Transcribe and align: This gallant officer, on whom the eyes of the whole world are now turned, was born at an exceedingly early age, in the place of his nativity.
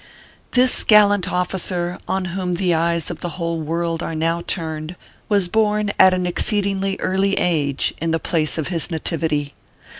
This 0.53 0.83
gallant 0.83 1.31
officer, 1.31 1.99
on 2.07 2.25
whom 2.33 2.55
the 2.55 2.73
eyes 2.73 3.11
of 3.11 3.19
the 3.21 3.29
whole 3.37 3.59
world 3.59 4.01
are 4.01 4.15
now 4.15 4.41
turned, 4.41 4.95
was 5.29 5.47
born 5.47 5.91
at 5.99 6.11
an 6.11 6.25
exceedingly 6.25 6.97
early 6.99 7.35
age, 7.35 7.93
in 8.01 8.09
the 8.09 8.17
place 8.17 8.57
of 8.57 8.69
his 8.69 8.89
nativity. 8.89 9.53